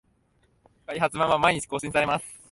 [0.87, 2.25] 開発版は毎日更新されます